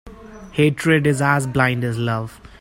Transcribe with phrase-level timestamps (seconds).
[0.53, 2.41] Hatred is as blind as love.